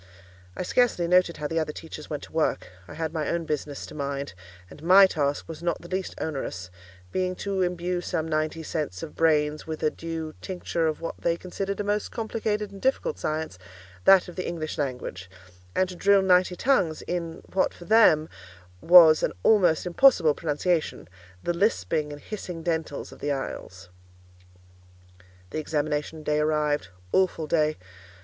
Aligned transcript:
I 0.57 0.63
scarcely 0.63 1.07
noted 1.07 1.37
how 1.37 1.45
the 1.47 1.59
other 1.59 1.71
teachers 1.71 2.09
went 2.09 2.23
to 2.23 2.31
work; 2.31 2.69
I 2.87 2.95
had 2.95 3.13
my 3.13 3.29
own 3.29 3.45
business 3.45 3.85
to 3.85 3.93
mind; 3.93 4.33
and 4.67 4.81
my 4.81 5.05
task 5.05 5.47
was 5.47 5.61
not 5.61 5.79
the 5.79 5.87
least 5.87 6.15
onerous, 6.19 6.71
being 7.11 7.35
to 7.45 7.61
imbue 7.61 8.01
some 8.01 8.27
ninety 8.27 8.63
sets 8.63 9.03
of 9.03 9.15
brains 9.15 9.67
with 9.67 9.83
a 9.83 9.91
due 9.91 10.33
tincture 10.41 10.87
of 10.87 11.01
what 11.01 11.17
they 11.19 11.37
considered 11.37 11.79
a 11.79 11.83
most 11.83 12.09
complicated 12.09 12.71
and 12.71 12.81
difficult 12.81 13.19
science, 13.19 13.59
that 14.05 14.27
of 14.27 14.35
the 14.35 14.47
English 14.47 14.79
language; 14.79 15.29
and 15.75 15.87
to 15.89 15.95
drill 15.95 16.23
ninety 16.23 16.55
tongues 16.55 17.03
in 17.03 17.43
what, 17.53 17.71
for 17.71 17.85
them, 17.85 18.27
was 18.81 19.21
an 19.21 19.33
almost 19.43 19.85
impossible 19.85 20.33
pronunciation—the 20.33 21.53
lisping 21.53 22.11
and 22.11 22.23
hissing 22.23 22.63
dentals 22.63 23.11
of 23.11 23.19
the 23.19 23.31
Isles. 23.31 23.89
The 25.51 25.59
examination 25.59 26.23
day 26.23 26.39
arrived. 26.39 26.87
Awful 27.13 27.45
day! 27.45 27.77